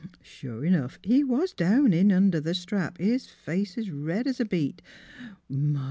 Sure 0.23 0.67
'nough 0.67 0.97
he 1.03 1.23
was 1.23 1.53
down 1.53 1.93
in 1.93 2.11
under 2.11 2.39
the 2.39 2.55
strap, 2.55 2.97
his 2.97 3.27
face 3.27 3.77
's 3.77 3.91
red 3.91 4.25
's 4.25 4.39
a 4.39 4.45
beet. 4.45 4.81
My! 5.47 5.79